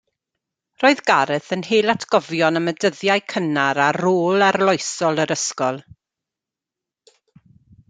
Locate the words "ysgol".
5.39-5.81